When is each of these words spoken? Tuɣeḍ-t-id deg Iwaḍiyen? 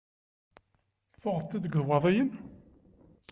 Tuɣeḍ-t-id 1.21 1.61
deg 1.65 1.73
Iwaḍiyen? 1.81 2.29